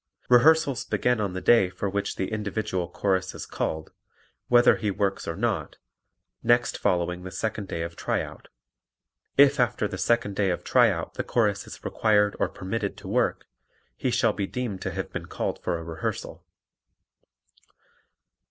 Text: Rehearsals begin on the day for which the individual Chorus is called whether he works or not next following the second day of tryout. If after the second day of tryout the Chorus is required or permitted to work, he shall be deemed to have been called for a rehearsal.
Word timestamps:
Rehearsals 0.29 0.83
begin 0.83 1.21
on 1.21 1.33
the 1.33 1.41
day 1.41 1.69
for 1.69 1.87
which 1.87 2.15
the 2.15 2.31
individual 2.31 2.89
Chorus 2.89 3.35
is 3.35 3.45
called 3.45 3.91
whether 4.47 4.77
he 4.77 4.89
works 4.89 5.27
or 5.27 5.35
not 5.35 5.77
next 6.41 6.75
following 6.79 7.21
the 7.21 7.29
second 7.29 7.67
day 7.67 7.83
of 7.83 7.95
tryout. 7.95 8.47
If 9.37 9.59
after 9.59 9.87
the 9.87 9.99
second 9.99 10.35
day 10.35 10.49
of 10.49 10.63
tryout 10.63 11.13
the 11.13 11.23
Chorus 11.23 11.67
is 11.67 11.83
required 11.85 12.35
or 12.39 12.49
permitted 12.49 12.97
to 12.97 13.07
work, 13.07 13.45
he 13.95 14.09
shall 14.09 14.33
be 14.33 14.47
deemed 14.47 14.81
to 14.81 14.91
have 14.91 15.13
been 15.13 15.27
called 15.27 15.61
for 15.63 15.77
a 15.77 15.83
rehearsal. 15.83 16.43